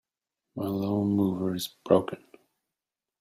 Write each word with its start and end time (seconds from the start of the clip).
My 0.55 0.65
lawn-mower 0.65 1.53
is 1.53 1.67
broken. 1.85 2.23